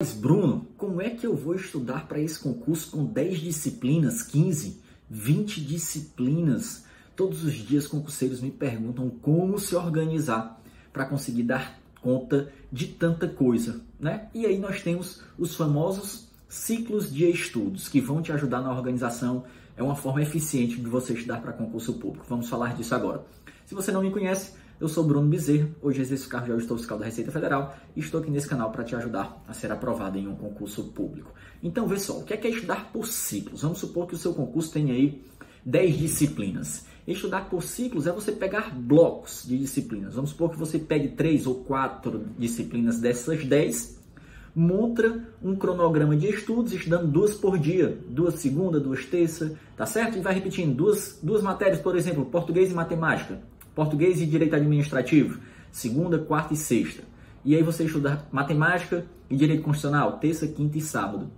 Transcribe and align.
Mas 0.00 0.12
Bruno, 0.12 0.64
como 0.76 1.02
é 1.02 1.10
que 1.10 1.26
eu 1.26 1.34
vou 1.34 1.56
estudar 1.56 2.06
para 2.06 2.20
esse 2.20 2.38
concurso 2.38 2.88
com 2.92 3.04
10 3.04 3.40
disciplinas, 3.40 4.22
15, 4.22 4.80
20 5.10 5.60
disciplinas? 5.60 6.84
Todos 7.16 7.42
os 7.42 7.52
dias 7.54 7.88
concurseiros 7.88 8.40
me 8.40 8.52
perguntam 8.52 9.10
como 9.10 9.58
se 9.58 9.74
organizar 9.74 10.62
para 10.92 11.04
conseguir 11.04 11.42
dar 11.42 11.80
conta 12.00 12.48
de 12.70 12.86
tanta 12.86 13.26
coisa, 13.26 13.80
né? 13.98 14.28
E 14.32 14.46
aí 14.46 14.56
nós 14.56 14.82
temos 14.82 15.20
os 15.36 15.56
famosos 15.56 16.28
ciclos 16.48 17.12
de 17.12 17.28
estudos 17.28 17.88
que 17.88 18.00
vão 18.00 18.22
te 18.22 18.30
ajudar 18.30 18.60
na 18.60 18.72
organização. 18.72 19.46
É 19.76 19.82
uma 19.82 19.96
forma 19.96 20.22
eficiente 20.22 20.76
de 20.76 20.88
você 20.88 21.12
estudar 21.12 21.42
para 21.42 21.52
concurso 21.52 21.94
público. 21.94 22.24
Vamos 22.28 22.48
falar 22.48 22.72
disso 22.72 22.94
agora. 22.94 23.26
Se 23.66 23.74
você 23.74 23.90
não 23.90 24.02
me 24.02 24.12
conhece, 24.12 24.52
eu 24.80 24.86
sou 24.86 25.02
Bruno 25.02 25.28
Bezerra, 25.28 25.68
hoje 25.82 26.00
exerço 26.00 26.28
cargo 26.28 26.46
de 26.46 26.52
auditor 26.52 26.78
fiscal 26.78 26.98
da 26.98 27.04
Receita 27.04 27.32
Federal 27.32 27.76
e 27.96 28.00
estou 28.00 28.20
aqui 28.20 28.30
nesse 28.30 28.46
canal 28.46 28.70
para 28.70 28.84
te 28.84 28.94
ajudar 28.94 29.42
a 29.48 29.52
ser 29.52 29.72
aprovado 29.72 30.16
em 30.16 30.28
um 30.28 30.36
concurso 30.36 30.84
público. 30.84 31.32
Então, 31.62 31.88
vê 31.88 31.98
só, 31.98 32.18
o 32.18 32.24
que 32.24 32.32
é, 32.32 32.36
que 32.36 32.46
é 32.46 32.50
estudar 32.50 32.92
por 32.92 33.06
ciclos? 33.06 33.62
Vamos 33.62 33.78
supor 33.78 34.06
que 34.06 34.14
o 34.14 34.18
seu 34.18 34.32
concurso 34.34 34.72
tenha 34.72 34.94
aí 34.94 35.20
10 35.64 35.98
disciplinas. 35.98 36.86
Estudar 37.06 37.48
por 37.48 37.62
ciclos 37.64 38.06
é 38.06 38.12
você 38.12 38.30
pegar 38.30 38.72
blocos 38.72 39.44
de 39.44 39.58
disciplinas. 39.58 40.14
Vamos 40.14 40.30
supor 40.30 40.50
que 40.50 40.58
você 40.58 40.78
pegue 40.78 41.08
3 41.08 41.48
ou 41.48 41.56
4 41.64 42.26
disciplinas 42.38 43.00
dessas 43.00 43.44
10, 43.44 43.98
monta 44.54 45.24
um 45.42 45.56
cronograma 45.56 46.14
de 46.14 46.28
estudos, 46.28 46.72
estudando 46.72 47.08
duas 47.08 47.34
por 47.34 47.58
dia, 47.58 47.98
duas 48.08 48.34
segunda, 48.34 48.78
duas 48.78 49.04
terça, 49.06 49.58
tá 49.76 49.86
certo? 49.86 50.18
E 50.18 50.20
vai 50.20 50.34
repetindo 50.34 50.72
duas, 50.72 51.18
duas 51.20 51.42
matérias, 51.42 51.80
por 51.80 51.96
exemplo, 51.96 52.26
português 52.26 52.70
e 52.70 52.74
matemática 52.74 53.40
português 53.78 54.20
e 54.20 54.26
direito 54.26 54.56
administrativo, 54.56 55.38
segunda, 55.70 56.18
quarta 56.18 56.52
e 56.52 56.56
sexta. 56.56 57.04
E 57.44 57.54
aí 57.54 57.62
você 57.62 57.84
estuda 57.84 58.26
matemática 58.32 59.06
e 59.30 59.36
direito 59.36 59.62
constitucional, 59.62 60.18
terça, 60.18 60.48
quinta 60.48 60.76
e 60.76 60.80
sábado. 60.80 61.30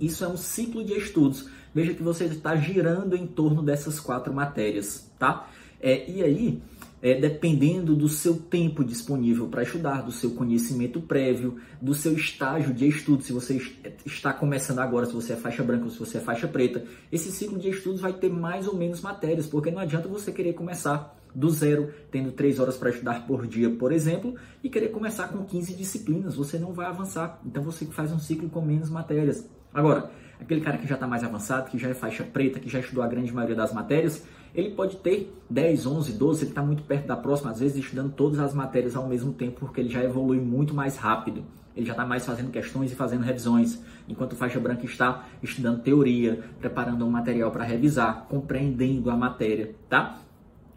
Isso 0.00 0.24
é 0.24 0.28
um 0.28 0.36
ciclo 0.36 0.82
de 0.82 0.94
estudos. 0.94 1.48
Veja 1.72 1.94
que 1.94 2.02
você 2.02 2.24
está 2.24 2.56
girando 2.56 3.14
em 3.14 3.24
torno 3.24 3.62
dessas 3.62 4.00
quatro 4.00 4.34
matérias, 4.34 5.08
tá? 5.16 5.48
É, 5.80 6.10
e 6.10 6.24
aí, 6.24 6.60
é, 7.00 7.20
dependendo 7.20 7.94
do 7.94 8.08
seu 8.08 8.34
tempo 8.34 8.84
disponível 8.84 9.46
para 9.46 9.62
estudar, 9.62 10.02
do 10.02 10.10
seu 10.10 10.32
conhecimento 10.32 11.00
prévio, 11.00 11.58
do 11.80 11.94
seu 11.94 12.14
estágio 12.14 12.74
de 12.74 12.88
estudo, 12.88 13.22
se 13.22 13.32
você 13.32 13.62
está 14.04 14.32
começando 14.32 14.80
agora, 14.80 15.06
se 15.06 15.12
você 15.12 15.34
é 15.34 15.36
faixa 15.36 15.62
branca 15.62 15.84
ou 15.84 15.90
se 15.90 16.00
você 16.00 16.18
é 16.18 16.20
faixa 16.20 16.48
preta, 16.48 16.84
esse 17.12 17.30
ciclo 17.30 17.60
de 17.60 17.68
estudos 17.68 18.00
vai 18.00 18.12
ter 18.12 18.28
mais 18.28 18.66
ou 18.66 18.74
menos 18.74 19.00
matérias, 19.00 19.46
porque 19.46 19.70
não 19.70 19.78
adianta 19.78 20.08
você 20.08 20.32
querer 20.32 20.54
começar 20.54 21.19
do 21.34 21.50
zero, 21.50 21.92
tendo 22.10 22.32
três 22.32 22.58
horas 22.58 22.76
para 22.76 22.90
estudar 22.90 23.26
por 23.26 23.46
dia, 23.46 23.70
por 23.70 23.92
exemplo, 23.92 24.34
e 24.62 24.68
querer 24.68 24.88
começar 24.88 25.28
com 25.28 25.44
15 25.44 25.74
disciplinas, 25.74 26.34
você 26.34 26.58
não 26.58 26.72
vai 26.72 26.86
avançar. 26.86 27.40
Então 27.44 27.62
você 27.62 27.84
faz 27.86 28.12
um 28.12 28.18
ciclo 28.18 28.48
com 28.48 28.60
menos 28.60 28.90
matérias. 28.90 29.48
Agora, 29.72 30.10
aquele 30.40 30.60
cara 30.60 30.78
que 30.78 30.86
já 30.86 30.94
está 30.94 31.06
mais 31.06 31.22
avançado, 31.22 31.70
que 31.70 31.78
já 31.78 31.88
é 31.88 31.94
faixa 31.94 32.24
preta, 32.24 32.58
que 32.58 32.68
já 32.68 32.80
estudou 32.80 33.02
a 33.02 33.06
grande 33.06 33.32
maioria 33.32 33.56
das 33.56 33.72
matérias, 33.72 34.24
ele 34.54 34.70
pode 34.70 34.96
ter 34.96 35.32
10, 35.48 35.86
11, 35.86 36.12
12, 36.12 36.42
ele 36.42 36.50
está 36.50 36.62
muito 36.62 36.82
perto 36.82 37.06
da 37.06 37.16
próxima, 37.16 37.50
às 37.50 37.60
vezes 37.60 37.76
estudando 37.76 38.12
todas 38.12 38.40
as 38.40 38.52
matérias 38.52 38.96
ao 38.96 39.06
mesmo 39.06 39.32
tempo, 39.32 39.60
porque 39.60 39.80
ele 39.80 39.88
já 39.88 40.02
evolui 40.02 40.40
muito 40.40 40.74
mais 40.74 40.96
rápido. 40.96 41.44
Ele 41.76 41.86
já 41.86 41.92
está 41.92 42.04
mais 42.04 42.26
fazendo 42.26 42.50
questões 42.50 42.90
e 42.90 42.96
fazendo 42.96 43.22
revisões, 43.22 43.80
enquanto 44.08 44.34
faixa 44.34 44.58
branca 44.58 44.84
está 44.84 45.26
estudando 45.40 45.82
teoria, 45.82 46.42
preparando 46.58 47.06
um 47.06 47.10
material 47.10 47.50
para 47.52 47.62
revisar, 47.62 48.26
compreendendo 48.28 49.08
a 49.08 49.16
matéria, 49.16 49.74
tá? 49.88 50.18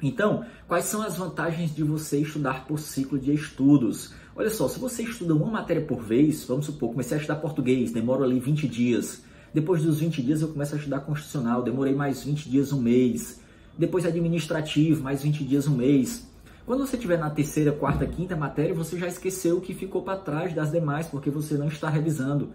Então, 0.03 0.45
quais 0.67 0.83
são 0.83 1.01
as 1.01 1.15
vantagens 1.15 1.73
de 1.73 1.81
você 1.81 2.19
estudar 2.19 2.67
por 2.67 2.77
ciclo 2.77 3.17
de 3.17 3.33
estudos? 3.33 4.13
Olha 4.35 4.49
só, 4.49 4.67
se 4.67 4.77
você 4.77 5.01
estuda 5.03 5.33
uma 5.33 5.49
matéria 5.49 5.81
por 5.81 6.01
vez, 6.01 6.43
vamos 6.43 6.65
supor, 6.65 6.89
comecei 6.89 7.15
a 7.15 7.21
estudar 7.21 7.39
português, 7.39 7.93
demoro 7.93 8.21
ali 8.21 8.37
20 8.37 8.67
dias. 8.67 9.23
Depois 9.53 9.81
dos 9.81 10.01
20 10.01 10.21
dias 10.21 10.41
eu 10.41 10.49
começo 10.49 10.75
a 10.75 10.77
estudar 10.77 10.99
constitucional, 10.99 11.63
demorei 11.63 11.95
mais 11.95 12.21
20 12.25 12.49
dias, 12.49 12.73
um 12.73 12.81
mês. 12.81 13.39
Depois 13.77 14.05
administrativo, 14.05 15.01
mais 15.01 15.23
20 15.23 15.45
dias, 15.45 15.67
um 15.69 15.77
mês. 15.77 16.27
Quando 16.65 16.85
você 16.85 16.97
estiver 16.97 17.17
na 17.17 17.29
terceira, 17.29 17.71
quarta, 17.71 18.05
quinta 18.05 18.35
matéria, 18.35 18.73
você 18.73 18.97
já 18.99 19.07
esqueceu 19.07 19.57
o 19.57 19.61
que 19.61 19.73
ficou 19.73 20.01
para 20.01 20.19
trás 20.19 20.53
das 20.53 20.69
demais, 20.69 21.07
porque 21.07 21.29
você 21.29 21.53
não 21.55 21.67
está 21.67 21.89
revisando. 21.89 22.49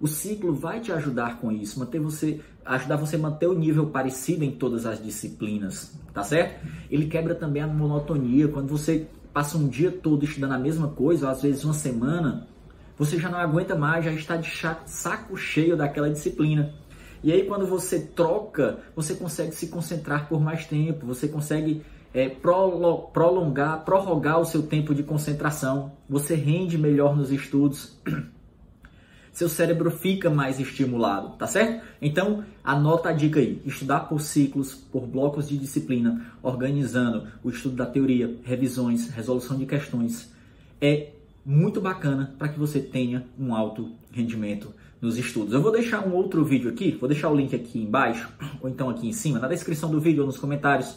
O 0.00 0.06
ciclo 0.06 0.54
vai 0.54 0.80
te 0.80 0.92
ajudar 0.92 1.38
com 1.38 1.50
isso, 1.50 1.78
manter 1.80 1.98
você, 2.00 2.40
ajudar 2.64 2.96
você 2.96 3.16
a 3.16 3.18
manter 3.18 3.46
o 3.46 3.54
nível 3.54 3.86
parecido 3.86 4.44
em 4.44 4.50
todas 4.50 4.84
as 4.84 5.02
disciplinas, 5.02 5.92
tá 6.12 6.22
certo? 6.22 6.66
Ele 6.90 7.06
quebra 7.06 7.34
também 7.34 7.62
a 7.62 7.66
monotonia. 7.66 8.48
Quando 8.48 8.68
você 8.68 9.06
passa 9.32 9.56
um 9.56 9.68
dia 9.68 9.90
todo 9.90 10.24
estudando 10.24 10.52
a 10.52 10.58
mesma 10.58 10.88
coisa, 10.88 11.26
ou 11.26 11.32
às 11.32 11.42
vezes 11.42 11.64
uma 11.64 11.74
semana, 11.74 12.46
você 12.98 13.18
já 13.18 13.28
não 13.28 13.38
aguenta 13.38 13.74
mais, 13.74 14.04
já 14.04 14.12
está 14.12 14.36
de 14.36 14.50
saco 14.86 15.36
cheio 15.36 15.76
daquela 15.76 16.10
disciplina. 16.10 16.74
E 17.22 17.32
aí 17.32 17.44
quando 17.44 17.66
você 17.66 18.00
troca, 18.00 18.78
você 18.94 19.14
consegue 19.14 19.54
se 19.54 19.68
concentrar 19.68 20.28
por 20.28 20.40
mais 20.40 20.66
tempo, 20.66 21.06
você 21.06 21.26
consegue 21.26 21.82
é, 22.14 22.28
prolongar, 22.28 23.84
prorrogar 23.84 24.40
o 24.40 24.44
seu 24.44 24.62
tempo 24.62 24.94
de 24.94 25.02
concentração, 25.02 25.92
você 26.08 26.34
rende 26.34 26.78
melhor 26.78 27.16
nos 27.16 27.30
estudos. 27.30 27.98
Seu 29.36 29.50
cérebro 29.50 29.90
fica 29.90 30.30
mais 30.30 30.58
estimulado, 30.58 31.36
tá 31.36 31.46
certo? 31.46 31.84
Então, 32.00 32.42
anota 32.64 33.10
a 33.10 33.12
dica 33.12 33.38
aí: 33.38 33.60
estudar 33.66 34.00
por 34.08 34.18
ciclos, 34.22 34.74
por 34.74 35.06
blocos 35.06 35.46
de 35.46 35.58
disciplina, 35.58 36.24
organizando 36.42 37.28
o 37.44 37.50
estudo 37.50 37.76
da 37.76 37.84
teoria, 37.84 38.34
revisões, 38.44 39.10
resolução 39.10 39.58
de 39.58 39.66
questões, 39.66 40.32
é 40.80 41.10
muito 41.44 41.82
bacana 41.82 42.34
para 42.38 42.48
que 42.48 42.58
você 42.58 42.80
tenha 42.80 43.26
um 43.38 43.54
alto 43.54 43.90
rendimento 44.10 44.72
nos 45.02 45.18
estudos. 45.18 45.52
Eu 45.52 45.60
vou 45.60 45.70
deixar 45.70 46.08
um 46.08 46.14
outro 46.14 46.42
vídeo 46.42 46.70
aqui, 46.70 46.92
vou 46.92 47.06
deixar 47.06 47.28
o 47.28 47.36
link 47.36 47.54
aqui 47.54 47.78
embaixo, 47.78 48.30
ou 48.62 48.70
então 48.70 48.88
aqui 48.88 49.06
em 49.06 49.12
cima, 49.12 49.38
na 49.38 49.48
descrição 49.48 49.90
do 49.90 50.00
vídeo 50.00 50.22
ou 50.22 50.26
nos 50.26 50.38
comentários 50.38 50.96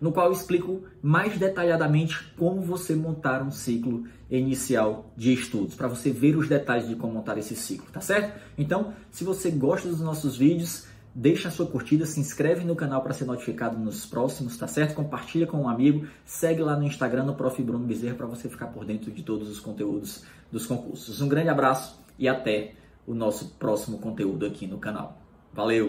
no 0.00 0.12
qual 0.12 0.26
eu 0.26 0.32
explico 0.32 0.82
mais 1.02 1.38
detalhadamente 1.38 2.32
como 2.36 2.62
você 2.62 2.94
montar 2.94 3.42
um 3.42 3.50
ciclo 3.50 4.04
inicial 4.30 5.12
de 5.16 5.32
estudos, 5.32 5.74
para 5.74 5.88
você 5.88 6.10
ver 6.10 6.36
os 6.36 6.48
detalhes 6.48 6.88
de 6.88 6.96
como 6.96 7.14
montar 7.14 7.38
esse 7.38 7.56
ciclo, 7.56 7.90
tá 7.90 8.00
certo? 8.00 8.38
Então, 8.56 8.92
se 9.10 9.24
você 9.24 9.50
gosta 9.50 9.88
dos 9.88 10.00
nossos 10.00 10.36
vídeos, 10.36 10.86
deixa 11.14 11.48
a 11.48 11.50
sua 11.50 11.66
curtida, 11.66 12.06
se 12.06 12.20
inscreve 12.20 12.64
no 12.64 12.76
canal 12.76 13.02
para 13.02 13.12
ser 13.12 13.24
notificado 13.24 13.78
nos 13.78 14.06
próximos, 14.06 14.56
tá 14.56 14.66
certo? 14.66 14.94
Compartilha 14.94 15.46
com 15.46 15.62
um 15.62 15.68
amigo, 15.68 16.06
segue 16.24 16.62
lá 16.62 16.76
no 16.76 16.84
Instagram, 16.84 17.24
no 17.24 17.34
Prof. 17.34 17.60
Bruno 17.62 17.86
Bezerra, 17.86 18.14
para 18.14 18.26
você 18.26 18.48
ficar 18.48 18.68
por 18.68 18.84
dentro 18.84 19.10
de 19.10 19.22
todos 19.22 19.48
os 19.48 19.58
conteúdos 19.58 20.24
dos 20.52 20.66
concursos. 20.66 21.20
Um 21.20 21.28
grande 21.28 21.48
abraço 21.48 21.98
e 22.18 22.28
até 22.28 22.74
o 23.06 23.14
nosso 23.14 23.56
próximo 23.58 23.98
conteúdo 23.98 24.44
aqui 24.46 24.66
no 24.66 24.78
canal. 24.78 25.20
Valeu! 25.52 25.86